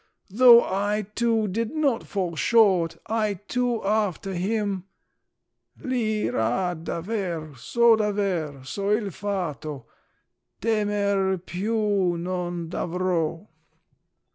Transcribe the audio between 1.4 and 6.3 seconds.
did not fall short, I too after him. "L'i